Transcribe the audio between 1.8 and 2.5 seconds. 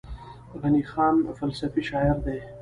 شاعر دی.